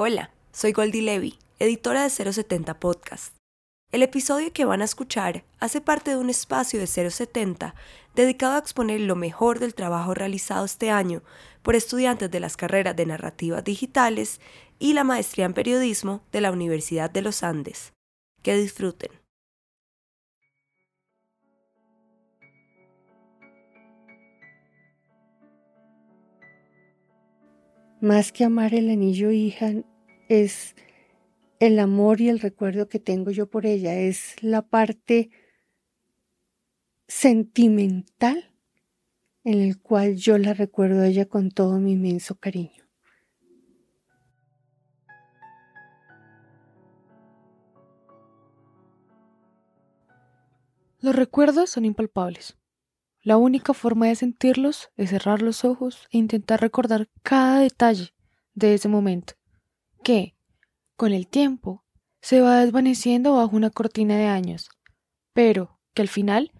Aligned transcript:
Hola, 0.00 0.30
soy 0.52 0.70
Goldie 0.70 1.02
Levy, 1.02 1.40
editora 1.58 2.04
de 2.04 2.10
070 2.10 2.78
Podcast. 2.78 3.34
El 3.90 4.04
episodio 4.04 4.52
que 4.52 4.64
van 4.64 4.80
a 4.80 4.84
escuchar 4.84 5.42
hace 5.58 5.80
parte 5.80 6.12
de 6.12 6.16
un 6.18 6.30
espacio 6.30 6.78
de 6.78 6.86
070 6.86 7.74
dedicado 8.14 8.54
a 8.54 8.58
exponer 8.58 9.00
lo 9.00 9.16
mejor 9.16 9.58
del 9.58 9.74
trabajo 9.74 10.14
realizado 10.14 10.64
este 10.66 10.92
año 10.92 11.24
por 11.62 11.74
estudiantes 11.74 12.30
de 12.30 12.38
las 12.38 12.56
carreras 12.56 12.94
de 12.94 13.06
narrativas 13.06 13.64
digitales 13.64 14.40
y 14.78 14.92
la 14.92 15.02
maestría 15.02 15.46
en 15.46 15.52
periodismo 15.52 16.22
de 16.30 16.42
la 16.42 16.52
Universidad 16.52 17.10
de 17.10 17.22
los 17.22 17.42
Andes. 17.42 17.92
Que 18.44 18.56
disfruten. 18.56 19.10
Más 28.00 28.30
que 28.30 28.44
amar 28.44 28.74
el 28.74 28.90
anillo 28.90 29.32
hija 29.32 29.72
es 30.28 30.76
el 31.58 31.80
amor 31.80 32.20
y 32.20 32.28
el 32.28 32.38
recuerdo 32.38 32.88
que 32.88 33.00
tengo 33.00 33.32
yo 33.32 33.50
por 33.50 33.66
ella, 33.66 33.94
es 33.98 34.36
la 34.40 34.62
parte 34.62 35.30
sentimental 37.08 38.54
en 39.42 39.60
el 39.60 39.80
cual 39.80 40.14
yo 40.14 40.38
la 40.38 40.54
recuerdo 40.54 41.00
a 41.00 41.08
ella 41.08 41.26
con 41.26 41.50
todo 41.50 41.80
mi 41.80 41.92
inmenso 41.92 42.36
cariño. 42.36 42.84
Los 51.00 51.16
recuerdos 51.16 51.70
son 51.70 51.84
impalpables. 51.84 52.57
La 53.28 53.36
única 53.36 53.74
forma 53.74 54.06
de 54.06 54.14
sentirlos 54.14 54.88
es 54.96 55.10
cerrar 55.10 55.42
los 55.42 55.62
ojos 55.62 56.08
e 56.10 56.16
intentar 56.16 56.62
recordar 56.62 57.10
cada 57.22 57.60
detalle 57.60 58.14
de 58.54 58.72
ese 58.72 58.88
momento, 58.88 59.34
que, 60.02 60.34
con 60.96 61.12
el 61.12 61.28
tiempo, 61.28 61.84
se 62.22 62.40
va 62.40 62.64
desvaneciendo 62.64 63.34
bajo 63.34 63.54
una 63.54 63.68
cortina 63.68 64.16
de 64.16 64.28
años, 64.28 64.70
pero 65.34 65.78
que 65.92 66.00
al 66.00 66.08
final 66.08 66.52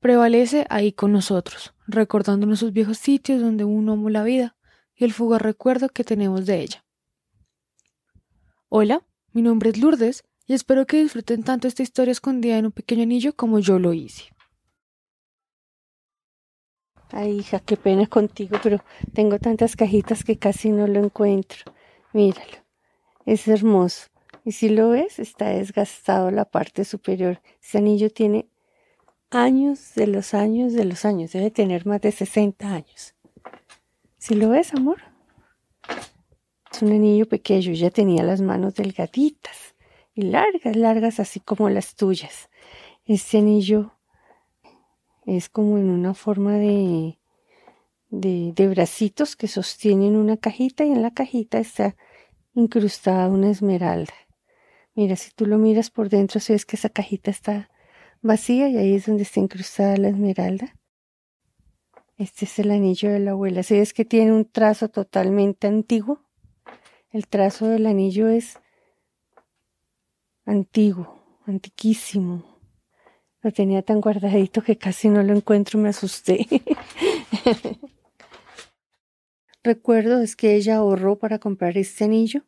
prevalece 0.00 0.66
ahí 0.68 0.90
con 0.90 1.12
nosotros, 1.12 1.74
recordándonos 1.86 2.58
esos 2.58 2.72
viejos 2.72 2.98
sitios 2.98 3.40
donde 3.40 3.62
uno 3.62 3.92
amó 3.92 4.10
la 4.10 4.24
vida 4.24 4.56
y 4.96 5.04
el 5.04 5.12
fugaz 5.12 5.40
recuerdo 5.40 5.90
que 5.90 6.02
tenemos 6.02 6.44
de 6.44 6.60
ella. 6.60 6.84
Hola, 8.68 9.06
mi 9.30 9.42
nombre 9.42 9.70
es 9.70 9.78
Lourdes 9.78 10.24
y 10.44 10.54
espero 10.54 10.88
que 10.88 11.00
disfruten 11.00 11.44
tanto 11.44 11.68
esta 11.68 11.84
historia 11.84 12.10
escondida 12.10 12.58
en 12.58 12.66
un 12.66 12.72
pequeño 12.72 13.04
anillo 13.04 13.36
como 13.36 13.60
yo 13.60 13.78
lo 13.78 13.92
hice. 13.92 14.35
Ay, 17.10 17.38
hija, 17.38 17.60
qué 17.60 17.76
pena 17.76 18.06
contigo, 18.06 18.58
pero 18.62 18.82
tengo 19.14 19.38
tantas 19.38 19.76
cajitas 19.76 20.24
que 20.24 20.38
casi 20.38 20.70
no 20.70 20.86
lo 20.86 20.98
encuentro. 20.98 21.72
Míralo, 22.12 22.58
es 23.24 23.46
hermoso. 23.46 24.08
Y 24.44 24.52
si 24.52 24.68
lo 24.68 24.90
ves, 24.90 25.18
está 25.18 25.48
desgastado 25.48 26.30
la 26.30 26.44
parte 26.44 26.84
superior. 26.84 27.40
Ese 27.62 27.78
anillo 27.78 28.10
tiene 28.10 28.48
años 29.30 29.94
de 29.94 30.06
los 30.06 30.34
años 30.34 30.72
de 30.72 30.84
los 30.84 31.04
años. 31.04 31.32
Debe 31.32 31.50
tener 31.50 31.86
más 31.86 32.00
de 32.00 32.12
60 32.12 32.72
años. 32.72 33.14
Si 34.18 34.34
lo 34.34 34.50
ves, 34.50 34.72
amor. 34.74 34.98
Es 36.72 36.82
un 36.82 36.92
anillo 36.92 37.26
pequeño. 37.28 37.72
Ya 37.72 37.90
tenía 37.90 38.22
las 38.22 38.40
manos 38.40 38.74
delgaditas 38.74 39.74
y 40.14 40.22
largas, 40.22 40.76
largas, 40.76 41.20
así 41.20 41.40
como 41.40 41.68
las 41.68 41.94
tuyas. 41.94 42.48
Este 43.04 43.38
anillo 43.38 43.95
es 45.26 45.48
como 45.48 45.76
en 45.76 45.90
una 45.90 46.14
forma 46.14 46.54
de, 46.54 47.18
de, 48.10 48.52
de, 48.54 48.68
bracitos 48.68 49.36
que 49.36 49.48
sostienen 49.48 50.16
una 50.16 50.36
cajita 50.36 50.84
y 50.84 50.92
en 50.92 51.02
la 51.02 51.10
cajita 51.10 51.58
está 51.58 51.96
incrustada 52.54 53.28
una 53.28 53.50
esmeralda. 53.50 54.14
Mira, 54.94 55.16
si 55.16 55.30
tú 55.32 55.44
lo 55.44 55.58
miras 55.58 55.90
por 55.90 56.08
dentro, 56.08 56.40
si 56.40 56.52
ves 56.52 56.64
que 56.64 56.76
esa 56.76 56.88
cajita 56.88 57.30
está 57.30 57.68
vacía 58.22 58.68
y 58.68 58.78
ahí 58.78 58.94
es 58.94 59.06
donde 59.06 59.24
está 59.24 59.40
incrustada 59.40 59.96
la 59.96 60.08
esmeralda. 60.08 60.74
Este 62.16 62.46
es 62.46 62.58
el 62.58 62.70
anillo 62.70 63.10
de 63.10 63.20
la 63.20 63.32
abuela. 63.32 63.62
Si 63.62 63.74
ves 63.74 63.92
que 63.92 64.06
tiene 64.06 64.32
un 64.32 64.46
trazo 64.46 64.88
totalmente 64.88 65.66
antiguo, 65.66 66.20
el 67.10 67.26
trazo 67.26 67.66
del 67.66 67.86
anillo 67.86 68.28
es 68.28 68.58
antiguo, 70.46 71.40
antiquísimo. 71.46 72.55
Lo 73.46 73.52
tenía 73.52 73.80
tan 73.80 74.00
guardadito 74.00 74.60
que 74.60 74.76
casi 74.76 75.08
no 75.08 75.22
lo 75.22 75.32
encuentro, 75.32 75.78
me 75.78 75.90
asusté. 75.90 76.48
Recuerdo 79.62 80.20
es 80.20 80.34
que 80.34 80.56
ella 80.56 80.78
ahorró 80.78 81.14
para 81.20 81.38
comprar 81.38 81.78
este 81.78 82.02
anillo 82.02 82.42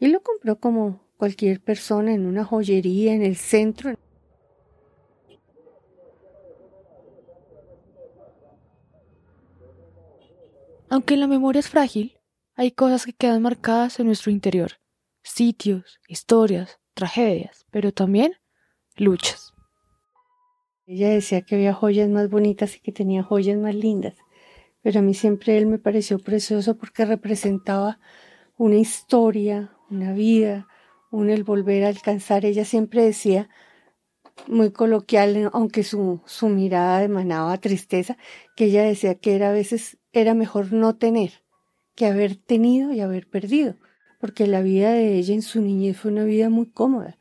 y 0.00 0.08
lo 0.08 0.24
compró 0.24 0.58
como 0.58 1.04
cualquier 1.18 1.60
persona 1.60 2.12
en 2.12 2.26
una 2.26 2.44
joyería 2.44 3.14
en 3.14 3.22
el 3.22 3.36
centro. 3.36 3.94
Aunque 10.88 11.16
la 11.16 11.28
memoria 11.28 11.60
es 11.60 11.68
frágil, 11.68 12.18
hay 12.56 12.72
cosas 12.72 13.06
que 13.06 13.12
quedan 13.12 13.40
marcadas 13.40 14.00
en 14.00 14.06
nuestro 14.06 14.32
interior. 14.32 14.80
Sitios, 15.22 16.00
historias, 16.08 16.80
tragedias, 16.94 17.66
pero 17.70 17.92
también 17.92 18.32
luchas. 18.96 19.54
Ella 20.92 21.10
decía 21.10 21.42
que 21.42 21.54
había 21.54 21.72
joyas 21.72 22.08
más 22.08 22.28
bonitas 22.28 22.74
y 22.74 22.80
que 22.80 22.90
tenía 22.90 23.22
joyas 23.22 23.56
más 23.56 23.76
lindas, 23.76 24.16
pero 24.82 24.98
a 24.98 25.02
mí 25.02 25.14
siempre 25.14 25.56
él 25.56 25.66
me 25.66 25.78
pareció 25.78 26.18
precioso 26.18 26.76
porque 26.76 27.04
representaba 27.04 28.00
una 28.56 28.74
historia, 28.74 29.70
una 29.88 30.12
vida, 30.12 30.66
un 31.12 31.30
el 31.30 31.44
volver 31.44 31.84
a 31.84 31.88
alcanzar. 31.90 32.44
Ella 32.44 32.64
siempre 32.64 33.04
decía, 33.04 33.48
muy 34.48 34.72
coloquial, 34.72 35.48
aunque 35.52 35.84
su, 35.84 36.22
su 36.26 36.48
mirada 36.48 37.04
emanaba 37.04 37.56
tristeza, 37.58 38.16
que 38.56 38.64
ella 38.64 38.82
decía 38.82 39.14
que 39.14 39.36
era 39.36 39.50
a 39.50 39.52
veces 39.52 39.96
era 40.10 40.34
mejor 40.34 40.72
no 40.72 40.96
tener 40.96 41.44
que 41.94 42.06
haber 42.06 42.34
tenido 42.34 42.92
y 42.92 42.98
haber 42.98 43.30
perdido, 43.30 43.76
porque 44.18 44.48
la 44.48 44.60
vida 44.60 44.90
de 44.90 45.14
ella 45.14 45.34
en 45.34 45.42
su 45.42 45.62
niñez 45.62 45.98
fue 45.98 46.10
una 46.10 46.24
vida 46.24 46.50
muy 46.50 46.66
cómoda 46.66 47.19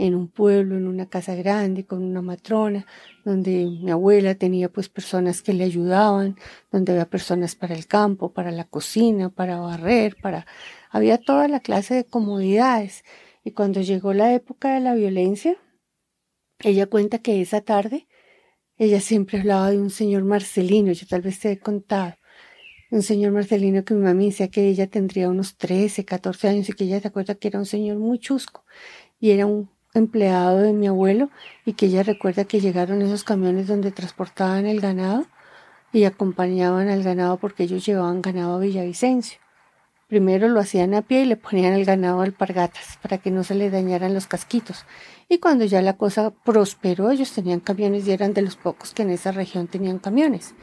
en 0.00 0.14
un 0.14 0.28
pueblo, 0.28 0.78
en 0.78 0.88
una 0.88 1.10
casa 1.10 1.34
grande, 1.34 1.84
con 1.84 2.02
una 2.02 2.22
matrona, 2.22 2.86
donde 3.22 3.66
mi 3.66 3.90
abuela 3.90 4.34
tenía 4.34 4.70
pues 4.72 4.88
personas 4.88 5.42
que 5.42 5.52
le 5.52 5.64
ayudaban, 5.64 6.36
donde 6.72 6.92
había 6.92 7.04
personas 7.04 7.54
para 7.54 7.74
el 7.74 7.86
campo, 7.86 8.32
para 8.32 8.50
la 8.50 8.64
cocina, 8.64 9.28
para 9.28 9.60
barrer, 9.60 10.16
para 10.16 10.46
había 10.90 11.18
toda 11.18 11.48
la 11.48 11.60
clase 11.60 11.94
de 11.94 12.04
comodidades. 12.04 13.04
Y 13.44 13.52
cuando 13.52 13.82
llegó 13.82 14.14
la 14.14 14.32
época 14.32 14.72
de 14.72 14.80
la 14.80 14.94
violencia, 14.94 15.58
ella 16.60 16.86
cuenta 16.86 17.18
que 17.18 17.42
esa 17.42 17.60
tarde 17.60 18.08
ella 18.78 19.00
siempre 19.00 19.38
hablaba 19.40 19.70
de 19.70 19.78
un 19.78 19.90
señor 19.90 20.24
Marcelino, 20.24 20.92
yo 20.92 21.06
tal 21.06 21.20
vez 21.20 21.40
te 21.40 21.52
he 21.52 21.58
contado, 21.58 22.14
un 22.90 23.02
señor 23.02 23.32
Marcelino 23.32 23.84
que 23.84 23.92
mi 23.94 24.02
mamá 24.02 24.22
decía 24.22 24.48
que 24.48 24.66
ella 24.68 24.86
tendría 24.86 25.28
unos 25.28 25.58
13, 25.58 26.06
14 26.06 26.48
años 26.48 26.68
y 26.70 26.72
que 26.72 26.84
ella 26.84 27.00
se 27.00 27.08
acuerda 27.08 27.34
que 27.34 27.48
era 27.48 27.58
un 27.58 27.66
señor 27.66 27.98
muy 27.98 28.18
chusco 28.18 28.64
y 29.20 29.32
era 29.32 29.44
un 29.44 29.68
empleado 29.94 30.58
de 30.58 30.72
mi 30.72 30.86
abuelo 30.86 31.30
y 31.64 31.74
que 31.74 31.86
ella 31.86 32.02
recuerda 32.02 32.44
que 32.44 32.60
llegaron 32.60 33.02
esos 33.02 33.24
camiones 33.24 33.66
donde 33.66 33.90
transportaban 33.90 34.66
el 34.66 34.80
ganado 34.80 35.26
y 35.92 36.04
acompañaban 36.04 36.88
al 36.88 37.02
ganado 37.02 37.38
porque 37.38 37.64
ellos 37.64 37.84
llevaban 37.84 38.22
ganado 38.22 38.56
a 38.56 38.58
Villavicencio. 38.60 39.38
Primero 40.06 40.48
lo 40.48 40.60
hacían 40.60 40.94
a 40.94 41.02
pie 41.02 41.22
y 41.22 41.26
le 41.26 41.36
ponían 41.36 41.72
el 41.72 41.84
ganado 41.84 42.20
alpargatas 42.20 42.98
para 43.00 43.18
que 43.18 43.30
no 43.30 43.44
se 43.44 43.54
le 43.54 43.70
dañaran 43.70 44.12
los 44.12 44.26
casquitos. 44.26 44.84
Y 45.28 45.38
cuando 45.38 45.64
ya 45.64 45.82
la 45.82 45.96
cosa 45.96 46.30
prosperó, 46.30 47.10
ellos 47.10 47.32
tenían 47.32 47.60
camiones 47.60 48.06
y 48.08 48.12
eran 48.12 48.34
de 48.34 48.42
los 48.42 48.56
pocos 48.56 48.92
que 48.92 49.02
en 49.02 49.10
esa 49.10 49.30
región 49.30 49.68
tenían 49.68 49.98
camiones 49.98 50.54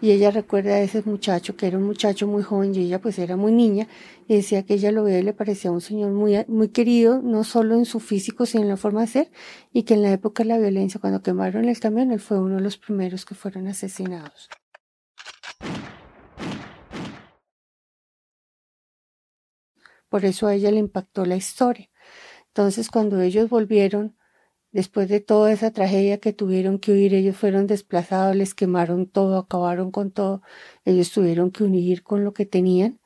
y 0.00 0.12
ella 0.12 0.30
recuerda 0.30 0.74
a 0.74 0.80
ese 0.80 1.02
muchacho 1.04 1.56
que 1.56 1.66
era 1.66 1.78
un 1.78 1.84
muchacho 1.84 2.26
muy 2.26 2.42
joven 2.42 2.74
y 2.74 2.80
ella 2.80 3.00
pues 3.00 3.18
era 3.18 3.36
muy 3.36 3.52
niña 3.52 3.88
y 4.26 4.36
decía 4.36 4.64
que 4.64 4.74
ella 4.74 4.92
lo 4.92 5.04
veía 5.04 5.18
y 5.18 5.22
le 5.22 5.32
parecía 5.32 5.70
un 5.70 5.80
señor 5.80 6.12
muy, 6.12 6.44
muy 6.48 6.68
querido, 6.68 7.20
no 7.22 7.44
solo 7.44 7.74
en 7.74 7.84
su 7.84 8.00
físico 8.00 8.46
sino 8.46 8.62
en 8.62 8.68
la 8.68 8.76
forma 8.76 9.00
de 9.02 9.06
ser 9.08 9.30
y 9.72 9.82
que 9.84 9.94
en 9.94 10.02
la 10.02 10.12
época 10.12 10.42
de 10.42 10.50
la 10.50 10.58
violencia 10.58 11.00
cuando 11.00 11.22
quemaron 11.22 11.64
el 11.64 11.80
camión 11.80 12.12
él 12.12 12.20
fue 12.20 12.38
uno 12.38 12.56
de 12.56 12.62
los 12.62 12.78
primeros 12.78 13.24
que 13.24 13.34
fueron 13.34 13.66
asesinados. 13.68 14.48
Por 20.08 20.24
eso 20.24 20.46
a 20.46 20.54
ella 20.54 20.70
le 20.70 20.78
impactó 20.78 21.24
la 21.26 21.36
historia. 21.36 21.90
Entonces 22.48 22.88
cuando 22.90 23.20
ellos 23.20 23.48
volvieron 23.50 24.17
Después 24.70 25.08
de 25.08 25.20
toda 25.20 25.50
esa 25.50 25.70
tragedia 25.70 26.18
que 26.18 26.32
tuvieron 26.32 26.78
que 26.78 26.92
huir, 26.92 27.14
ellos 27.14 27.36
fueron 27.36 27.66
desplazados, 27.66 28.36
les 28.36 28.54
quemaron 28.54 29.06
todo, 29.06 29.38
acabaron 29.38 29.90
con 29.90 30.10
todo. 30.10 30.42
Ellos 30.84 31.10
tuvieron 31.10 31.50
que 31.50 31.64
unir 31.64 32.02
con 32.02 32.24
lo 32.24 32.32
que 32.34 32.44
tenían 32.44 33.00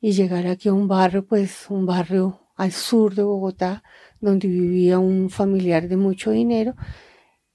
y 0.00 0.12
llegar 0.12 0.46
aquí 0.46 0.68
a 0.68 0.72
un 0.72 0.88
barrio, 0.88 1.26
pues 1.26 1.66
un 1.70 1.86
barrio 1.86 2.40
al 2.56 2.72
sur 2.72 3.14
de 3.14 3.22
Bogotá, 3.22 3.84
donde 4.20 4.48
vivía 4.48 4.98
un 4.98 5.30
familiar 5.30 5.88
de 5.88 5.96
mucho 5.96 6.30
dinero. 6.32 6.74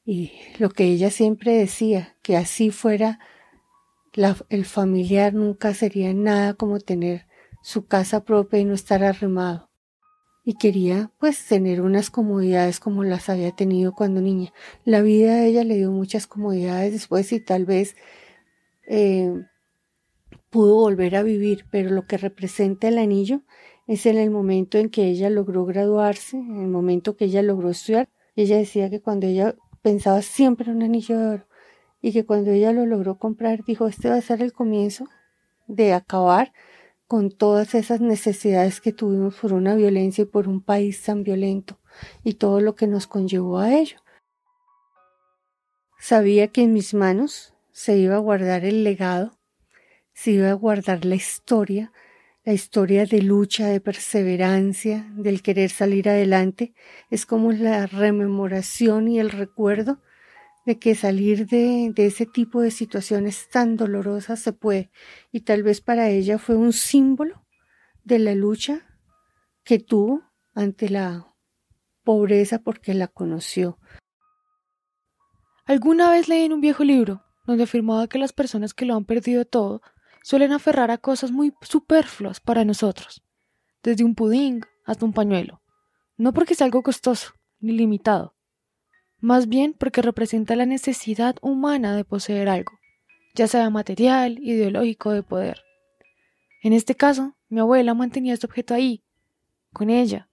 Y 0.05 0.31
lo 0.57 0.69
que 0.69 0.85
ella 0.85 1.09
siempre 1.09 1.53
decía, 1.53 2.17
que 2.21 2.37
así 2.37 2.69
fuera 2.71 3.19
el 4.49 4.65
familiar, 4.65 5.33
nunca 5.33 5.73
sería 5.73 6.13
nada 6.13 6.53
como 6.53 6.79
tener 6.79 7.27
su 7.63 7.85
casa 7.85 8.23
propia 8.23 8.59
y 8.59 8.65
no 8.65 8.73
estar 8.73 9.03
arremado. 9.03 9.70
Y 10.43 10.55
quería 10.55 11.11
pues 11.19 11.45
tener 11.45 11.81
unas 11.81 12.09
comodidades 12.09 12.79
como 12.79 13.03
las 13.03 13.29
había 13.29 13.51
tenido 13.51 13.93
cuando 13.93 14.21
niña. 14.21 14.53
La 14.85 15.01
vida 15.01 15.33
a 15.33 15.45
ella 15.45 15.63
le 15.63 15.75
dio 15.75 15.91
muchas 15.91 16.27
comodidades 16.27 16.93
después 16.93 17.31
y 17.31 17.39
tal 17.39 17.65
vez 17.65 17.95
eh, 18.87 19.31
pudo 20.49 20.75
volver 20.75 21.15
a 21.15 21.23
vivir, 21.23 21.65
pero 21.71 21.91
lo 21.91 22.05
que 22.07 22.17
representa 22.17 22.87
el 22.87 22.97
anillo 22.97 23.41
es 23.87 24.05
en 24.05 24.17
el 24.17 24.31
momento 24.31 24.77
en 24.77 24.89
que 24.89 25.05
ella 25.05 25.29
logró 25.29 25.65
graduarse, 25.65 26.37
en 26.37 26.61
el 26.61 26.67
momento 26.67 27.15
que 27.15 27.25
ella 27.25 27.41
logró 27.41 27.69
estudiar. 27.69 28.09
Ella 28.35 28.57
decía 28.57 28.89
que 28.89 29.01
cuando 29.01 29.27
ella 29.27 29.55
pensaba 29.81 30.21
siempre 30.21 30.69
en 30.69 30.77
un 30.77 30.83
anillo 30.83 31.19
de 31.19 31.27
oro 31.27 31.47
y 32.01 32.13
que 32.13 32.25
cuando 32.25 32.51
ella 32.51 32.71
lo 32.71 32.85
logró 32.85 33.17
comprar 33.17 33.63
dijo, 33.65 33.87
este 33.87 34.09
va 34.09 34.15
a 34.15 34.21
ser 34.21 34.41
el 34.41 34.53
comienzo 34.53 35.07
de 35.67 35.93
acabar 35.93 36.51
con 37.11 37.29
todas 37.29 37.75
esas 37.75 37.99
necesidades 37.99 38.79
que 38.79 38.93
tuvimos 38.93 39.35
por 39.35 39.51
una 39.51 39.75
violencia 39.75 40.21
y 40.21 40.27
por 40.27 40.47
un 40.47 40.61
país 40.61 41.03
tan 41.03 41.23
violento 41.23 41.77
y 42.23 42.35
todo 42.35 42.61
lo 42.61 42.75
que 42.75 42.87
nos 42.87 43.05
conllevó 43.05 43.59
a 43.59 43.73
ello. 43.73 43.97
Sabía 45.99 46.47
que 46.47 46.61
en 46.61 46.71
mis 46.71 46.93
manos 46.93 47.53
se 47.73 47.97
iba 47.97 48.15
a 48.15 48.19
guardar 48.19 48.63
el 48.63 48.85
legado, 48.85 49.37
se 50.13 50.31
iba 50.31 50.51
a 50.51 50.53
guardar 50.53 51.03
la 51.03 51.15
historia, 51.15 51.91
la 52.45 52.53
historia 52.53 53.05
de 53.05 53.21
lucha, 53.21 53.67
de 53.67 53.81
perseverancia, 53.81 55.05
del 55.17 55.41
querer 55.41 55.69
salir 55.69 56.07
adelante, 56.07 56.73
es 57.09 57.25
como 57.25 57.51
la 57.51 57.87
rememoración 57.87 59.09
y 59.09 59.19
el 59.19 59.31
recuerdo 59.31 59.99
de 60.65 60.77
que 60.77 60.95
salir 60.95 61.47
de, 61.47 61.93
ese 61.95 62.25
tipo 62.25 62.61
de 62.61 62.71
situaciones 62.71 63.49
tan 63.49 63.77
dolorosas 63.77 64.39
se 64.39 64.53
puede. 64.53 64.91
Y 65.31 65.41
tal 65.41 65.63
vez 65.63 65.81
para 65.81 66.09
ella 66.09 66.37
fue 66.37 66.55
un 66.55 66.73
símbolo 66.73 67.45
de 68.03 68.19
la 68.19 68.35
lucha 68.35 68.81
que 69.63 69.79
tuvo 69.79 70.21
ante 70.53 70.89
la 70.89 71.35
pobreza 72.03 72.59
porque 72.59 72.93
la 72.93 73.07
conoció. 73.07 73.79
Alguna 75.65 76.09
vez 76.11 76.27
leí 76.27 76.45
en 76.45 76.53
un 76.53 76.61
viejo 76.61 76.83
libro 76.83 77.23
donde 77.45 77.63
afirmaba 77.63 78.07
que 78.07 78.19
las 78.19 78.33
personas 78.33 78.73
que 78.73 78.85
lo 78.85 78.95
han 78.95 79.05
perdido 79.05 79.45
todo 79.45 79.81
suelen 80.23 80.51
aferrar 80.51 80.91
a 80.91 80.97
cosas 80.97 81.31
muy 81.31 81.53
superfluas 81.61 82.39
para 82.39 82.65
nosotros, 82.65 83.23
desde 83.81 84.03
un 84.03 84.15
pudín 84.15 84.61
hasta 84.85 85.05
un 85.05 85.13
pañuelo, 85.13 85.61
no 86.17 86.33
porque 86.33 86.55
sea 86.55 86.65
algo 86.65 86.83
costoso 86.83 87.33
ni 87.59 87.73
limitado, 87.73 88.35
más 89.21 89.47
bien 89.47 89.73
porque 89.73 90.01
representa 90.01 90.55
la 90.55 90.65
necesidad 90.65 91.35
humana 91.41 91.95
de 91.95 92.03
poseer 92.03 92.49
algo, 92.49 92.73
ya 93.35 93.47
sea 93.47 93.69
material, 93.69 94.39
ideológico, 94.39 95.11
de 95.11 95.23
poder. 95.23 95.61
En 96.63 96.73
este 96.73 96.95
caso, 96.95 97.37
mi 97.47 97.59
abuela 97.59 97.93
mantenía 97.93 98.33
este 98.33 98.47
objeto 98.47 98.73
ahí, 98.73 99.03
con 99.71 99.89
ella, 99.89 100.29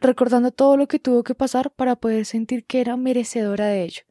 recordando 0.00 0.52
todo 0.52 0.76
lo 0.76 0.86
que 0.86 0.98
tuvo 0.98 1.24
que 1.24 1.34
pasar 1.34 1.72
para 1.72 1.96
poder 1.96 2.24
sentir 2.24 2.64
que 2.64 2.80
era 2.80 2.96
merecedora 2.96 3.66
de 3.66 3.82
ello, 3.82 4.02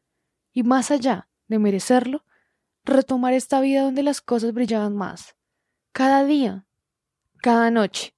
y 0.52 0.62
más 0.62 0.90
allá 0.90 1.28
de 1.48 1.58
merecerlo, 1.58 2.24
retomar 2.84 3.32
esta 3.32 3.60
vida 3.60 3.82
donde 3.82 4.02
las 4.02 4.20
cosas 4.20 4.52
brillaban 4.52 4.94
más, 4.94 5.34
cada 5.92 6.24
día, 6.24 6.66
cada 7.40 7.70
noche, 7.70 8.14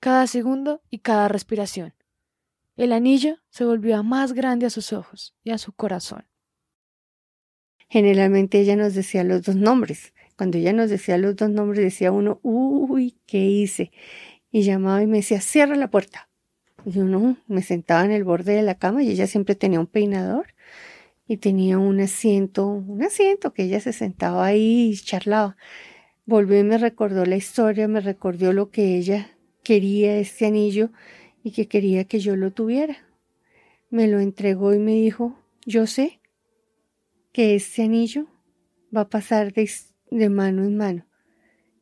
cada 0.00 0.26
segundo 0.26 0.82
y 0.88 1.00
cada 1.00 1.28
respiración. 1.28 1.94
El 2.78 2.92
anillo 2.92 3.38
se 3.50 3.64
volvió 3.64 4.04
más 4.04 4.34
grande 4.34 4.64
a 4.64 4.70
sus 4.70 4.92
ojos 4.92 5.34
y 5.42 5.50
a 5.50 5.58
su 5.58 5.72
corazón. 5.72 6.28
Generalmente 7.88 8.60
ella 8.60 8.76
nos 8.76 8.94
decía 8.94 9.24
los 9.24 9.42
dos 9.42 9.56
nombres. 9.56 10.14
Cuando 10.36 10.58
ella 10.58 10.72
nos 10.72 10.88
decía 10.88 11.18
los 11.18 11.34
dos 11.34 11.50
nombres, 11.50 11.82
decía 11.82 12.12
uno, 12.12 12.38
uy, 12.44 13.18
¿qué 13.26 13.44
hice? 13.44 13.90
Y 14.52 14.62
llamaba 14.62 15.02
y 15.02 15.08
me 15.08 15.16
decía, 15.16 15.40
cierra 15.40 15.74
la 15.74 15.90
puerta. 15.90 16.28
Y 16.84 16.92
yo 16.92 17.02
no, 17.02 17.36
me 17.48 17.62
sentaba 17.62 18.04
en 18.04 18.12
el 18.12 18.22
borde 18.22 18.52
de 18.52 18.62
la 18.62 18.76
cama 18.76 19.02
y 19.02 19.10
ella 19.10 19.26
siempre 19.26 19.56
tenía 19.56 19.80
un 19.80 19.88
peinador 19.88 20.54
y 21.26 21.38
tenía 21.38 21.78
un 21.78 21.98
asiento, 21.98 22.68
un 22.68 23.02
asiento 23.02 23.52
que 23.52 23.64
ella 23.64 23.80
se 23.80 23.92
sentaba 23.92 24.46
ahí 24.46 24.92
y 24.92 24.96
charlaba. 24.96 25.56
Volvió 26.26 26.60
y 26.60 26.62
me 26.62 26.78
recordó 26.78 27.26
la 27.26 27.34
historia, 27.34 27.88
me 27.88 28.00
recordó 28.00 28.52
lo 28.52 28.70
que 28.70 28.96
ella 28.96 29.36
quería, 29.64 30.16
este 30.18 30.46
anillo, 30.46 30.92
y 31.48 31.50
que 31.50 31.66
quería 31.66 32.04
que 32.04 32.20
yo 32.20 32.36
lo 32.36 32.52
tuviera. 32.52 32.98
Me 33.88 34.06
lo 34.06 34.20
entregó 34.20 34.74
y 34.74 34.78
me 34.78 34.92
dijo, 34.92 35.38
yo 35.64 35.86
sé 35.86 36.20
que 37.32 37.54
este 37.54 37.84
anillo 37.84 38.26
va 38.94 39.02
a 39.02 39.08
pasar 39.08 39.54
de, 39.54 40.28
mano 40.28 40.64
en 40.64 40.76
mano 40.76 41.06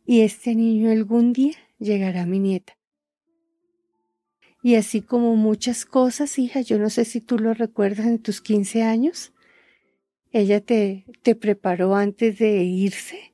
y 0.04 0.20
este 0.20 0.50
anillo 0.50 0.92
algún 0.92 1.32
día 1.32 1.56
llegará 1.80 2.22
a 2.22 2.26
mi 2.26 2.38
nieta. 2.38 2.78
Y 4.62 4.76
así 4.76 5.00
como 5.02 5.34
muchas 5.34 5.84
cosas, 5.84 6.38
hija, 6.38 6.60
yo 6.60 6.78
no 6.78 6.88
sé 6.88 7.04
si 7.04 7.20
tú 7.20 7.36
lo 7.36 7.52
recuerdas 7.52 8.06
en 8.06 8.20
tus 8.20 8.40
15 8.40 8.84
años, 8.84 9.32
ella 10.30 10.60
te, 10.60 11.06
te 11.22 11.34
preparó 11.34 11.96
antes 11.96 12.38
de 12.38 12.62
irse. 12.62 13.32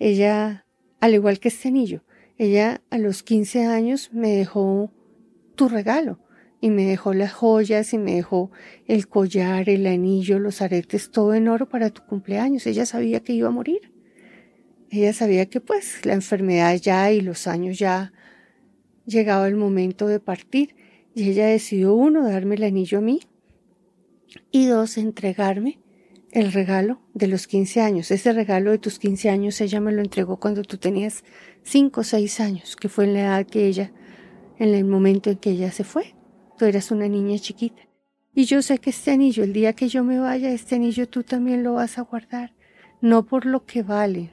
Ella, 0.00 0.66
al 0.98 1.14
igual 1.14 1.38
que 1.38 1.48
este 1.48 1.68
anillo, 1.68 2.02
ella 2.38 2.82
a 2.90 2.98
los 2.98 3.22
15 3.22 3.66
años 3.66 4.12
me 4.12 4.30
dejó 4.30 4.92
tu 5.60 5.68
regalo. 5.68 6.18
Y 6.62 6.70
me 6.70 6.86
dejó 6.86 7.12
las 7.12 7.34
joyas 7.34 7.92
y 7.92 7.98
me 7.98 8.14
dejó 8.14 8.50
el 8.86 9.08
collar, 9.08 9.68
el 9.68 9.86
anillo, 9.86 10.38
los 10.38 10.62
aretes, 10.62 11.10
todo 11.10 11.34
en 11.34 11.48
oro 11.48 11.68
para 11.68 11.90
tu 11.90 12.02
cumpleaños. 12.06 12.66
Ella 12.66 12.86
sabía 12.86 13.20
que 13.20 13.34
iba 13.34 13.48
a 13.48 13.50
morir. 13.50 13.92
Ella 14.88 15.12
sabía 15.12 15.44
que 15.50 15.60
pues 15.60 16.06
la 16.06 16.14
enfermedad 16.14 16.74
ya 16.76 17.12
y 17.12 17.20
los 17.20 17.46
años 17.46 17.78
ya 17.78 18.14
llegaba 19.04 19.46
el 19.48 19.56
momento 19.56 20.06
de 20.06 20.18
partir. 20.18 20.76
Y 21.14 21.28
ella 21.28 21.46
decidió, 21.46 21.92
uno, 21.92 22.26
darme 22.26 22.54
el 22.54 22.62
anillo 22.62 22.98
a 22.98 23.02
mí 23.02 23.20
y 24.50 24.64
dos, 24.64 24.96
entregarme 24.96 25.78
el 26.32 26.52
regalo 26.52 27.02
de 27.12 27.26
los 27.26 27.46
15 27.46 27.82
años. 27.82 28.10
Ese 28.10 28.32
regalo 28.32 28.70
de 28.70 28.78
tus 28.78 28.98
15 28.98 29.28
años 29.28 29.60
ella 29.60 29.80
me 29.80 29.92
lo 29.92 30.00
entregó 30.00 30.38
cuando 30.38 30.62
tú 30.62 30.78
tenías 30.78 31.22
5 31.64 32.00
o 32.00 32.04
6 32.04 32.40
años, 32.40 32.76
que 32.76 32.88
fue 32.88 33.04
en 33.04 33.12
la 33.12 33.20
edad 33.20 33.46
que 33.46 33.66
ella 33.66 33.92
en 34.60 34.74
el 34.74 34.84
momento 34.84 35.30
en 35.30 35.38
que 35.38 35.50
ella 35.50 35.72
se 35.72 35.84
fue. 35.84 36.14
Tú 36.58 36.66
eras 36.66 36.90
una 36.90 37.08
niña 37.08 37.38
chiquita. 37.38 37.82
Y 38.34 38.44
yo 38.44 38.60
sé 38.62 38.78
que 38.78 38.90
este 38.90 39.10
anillo, 39.10 39.42
el 39.42 39.54
día 39.54 39.72
que 39.72 39.88
yo 39.88 40.04
me 40.04 40.20
vaya, 40.20 40.52
este 40.52 40.76
anillo 40.76 41.08
tú 41.08 41.24
también 41.24 41.64
lo 41.64 41.72
vas 41.72 41.98
a 41.98 42.02
guardar. 42.02 42.52
No 43.00 43.24
por 43.24 43.46
lo 43.46 43.64
que 43.64 43.82
vale, 43.82 44.30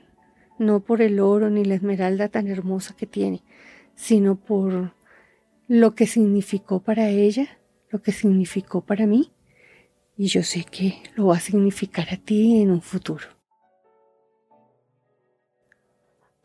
no 0.59 0.81
por 0.81 1.01
el 1.01 1.21
oro 1.21 1.50
ni 1.50 1.63
la 1.63 1.75
esmeralda 1.75 2.27
tan 2.27 2.47
hermosa 2.47 2.94
que 2.95 3.07
tiene, 3.07 3.41
sino 3.95 4.35
por 4.35 4.94
lo 5.69 5.95
que 5.95 6.06
significó 6.06 6.81
para 6.81 7.09
ella, 7.09 7.48
lo 7.89 8.01
que 8.01 8.12
significó 8.12 8.81
para 8.81 9.07
mí. 9.07 9.31
Y 10.17 10.27
yo 10.27 10.43
sé 10.43 10.65
que 10.69 11.01
lo 11.15 11.27
va 11.27 11.38
a 11.38 11.39
significar 11.39 12.10
a 12.12 12.17
ti 12.17 12.62
en 12.62 12.72
un 12.72 12.81
futuro. 12.81 13.37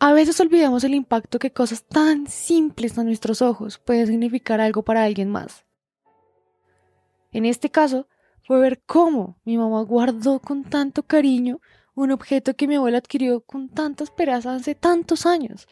A 0.05 0.13
veces 0.13 0.41
olvidamos 0.41 0.83
el 0.83 0.97
impacto 0.97 1.39
que 1.39 1.53
cosas 1.53 1.85
tan 1.85 2.27
simples 2.27 2.99
a 2.99 3.05
nuestros 3.05 3.41
ojos 3.41 3.79
pueden 3.79 4.09
significar 4.09 4.61
algo 4.61 4.83
para 4.83 5.05
alguien 5.05 5.31
más. 5.31 5.65
En 7.31 7.45
este 7.45 7.71
caso, 7.71 8.09
fue 8.43 8.59
ver 8.59 8.83
cómo 8.85 9.39
mi 9.45 9.57
mamá 9.57 9.81
guardó 9.83 10.41
con 10.41 10.65
tanto 10.65 11.05
cariño 11.05 11.61
un 11.95 12.11
objeto 12.11 12.57
que 12.57 12.67
mi 12.67 12.75
abuela 12.75 12.99
adquirió 12.99 13.43
con 13.43 13.69
tanta 13.69 14.03
esperanza 14.03 14.53
hace 14.53 14.75
tantos 14.75 15.25
años. 15.25 15.69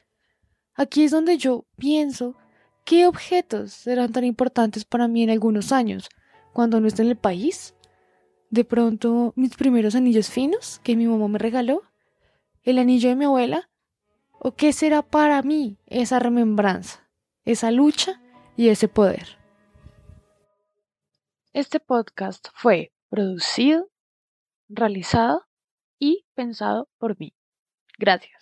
Aquí 0.77 1.03
es 1.03 1.11
donde 1.11 1.37
yo 1.37 1.67
pienso 1.77 2.37
qué 2.85 3.09
objetos 3.09 3.73
serán 3.73 4.13
tan 4.13 4.23
importantes 4.23 4.85
para 4.85 5.09
mí 5.09 5.25
en 5.25 5.31
algunos 5.31 5.73
años, 5.73 6.09
cuando 6.53 6.81
no 6.81 6.87
esté 6.87 7.03
en 7.03 7.09
el 7.09 7.17
país. 7.17 7.75
De 8.49 8.65
pronto, 8.65 9.33
mis 9.35 9.57
primeros 9.57 9.97
anillos 9.97 10.31
finos 10.31 10.81
que 10.85 10.95
mi 10.95 11.09
mamá 11.09 11.27
me 11.27 11.41
regaló, 11.41 11.83
el 12.63 12.79
anillo 12.79 13.09
de 13.09 13.17
mi 13.17 13.25
abuela, 13.25 13.70
¿O 14.43 14.53
qué 14.53 14.73
será 14.73 15.03
para 15.03 15.43
mí 15.43 15.77
esa 15.87 16.19
remembranza, 16.19 17.07
esa 17.45 17.71
lucha 17.71 18.23
y 18.57 18.71
ese 18.71 18.89
poder? 18.89 19.37
Este 21.53 21.79
podcast 21.79 22.49
fue 22.55 22.91
producido, 23.11 23.91
realizado 24.71 25.47
y 25.99 26.25
pensado 26.35 26.89
por 26.97 27.21
mí. 27.21 27.35
Gracias. 27.99 28.40